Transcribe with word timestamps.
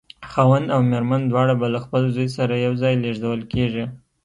خاوند 0.31 0.67
او 0.75 0.81
مېرمن 0.91 1.21
دواړه 1.27 1.53
به 1.59 1.67
له 1.73 1.79
خپل 1.85 2.03
زوی 2.15 2.29
سره 2.37 2.53
یو 2.65 2.73
ځای 2.81 2.93
لېږدول 3.03 3.41
کېږي. 3.53 3.85